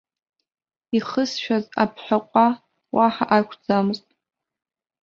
[0.97, 2.47] Ихысшәаз аԥҳәаҟәа
[2.95, 4.05] уаҳа ақәӡамызт.